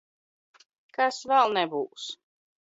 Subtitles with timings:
[0.95, 2.05] Kas v?l neb?s!